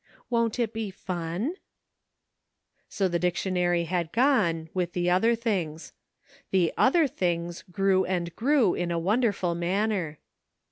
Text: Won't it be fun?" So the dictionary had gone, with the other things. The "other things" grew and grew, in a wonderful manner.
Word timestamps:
Won't 0.31 0.57
it 0.57 0.73
be 0.73 0.89
fun?" 0.89 1.57
So 2.89 3.07
the 3.07 3.19
dictionary 3.19 3.83
had 3.83 4.11
gone, 4.11 4.67
with 4.73 4.93
the 4.93 5.11
other 5.11 5.35
things. 5.35 5.93
The 6.49 6.73
"other 6.75 7.05
things" 7.07 7.63
grew 7.71 8.05
and 8.05 8.35
grew, 8.35 8.73
in 8.73 8.89
a 8.89 8.97
wonderful 8.97 9.53
manner. 9.53 10.17